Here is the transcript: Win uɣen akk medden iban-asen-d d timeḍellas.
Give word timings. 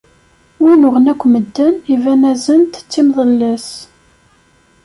Win 0.63 0.85
uɣen 0.87 1.11
akk 1.11 1.21
medden 1.31 1.73
iban-asen-d 1.93 2.73
d 2.77 2.85
timeḍellas. 2.91 3.67